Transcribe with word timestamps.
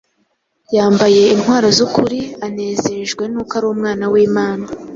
yambaye 0.75 1.21
intwaro 1.33 1.67
z’ukuri, 1.77 2.19
anezejwe 2.45 3.23
n’uko 3.31 3.51
ari 3.57 3.67
umwana 3.73 4.05
w’Imana. 4.13 4.65